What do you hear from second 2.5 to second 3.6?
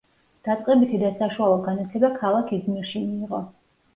იზმირში მიიღო.